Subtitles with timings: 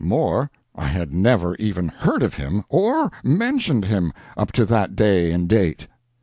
[0.03, 5.31] More: I had never even heard of him or mentioned him up to that day
[5.31, 5.87] and date.